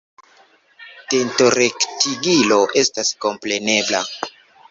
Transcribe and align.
Dentorektigilo 1.13 2.59
estas 2.83 3.13
komprenebla. 3.27 4.01